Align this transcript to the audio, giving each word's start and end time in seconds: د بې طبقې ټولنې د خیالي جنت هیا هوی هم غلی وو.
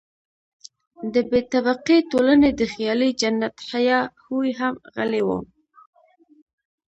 د 1.13 1.15
بې 1.29 1.39
طبقې 1.53 1.97
ټولنې 2.11 2.49
د 2.59 2.61
خیالي 2.73 3.09
جنت 3.21 3.55
هیا 3.71 3.99
هوی 4.23 4.49
هم 4.59 4.73
غلی 4.95 5.21
وو. 5.27 5.39